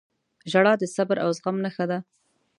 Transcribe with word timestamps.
•ژړا 0.51 0.73
د 0.81 0.83
صبر 0.95 1.17
او 1.25 1.29
زغم 1.37 1.55
نښه 1.65 1.85
ده. 1.91 1.99